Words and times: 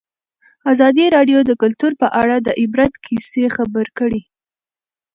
ازادي 0.71 1.05
راډیو 1.15 1.39
د 1.45 1.51
کلتور 1.61 1.91
په 2.01 2.07
اړه 2.21 2.35
د 2.41 2.49
عبرت 2.61 2.93
کیسې 3.05 3.45
خبر 3.55 3.85
کړي. 3.99 4.21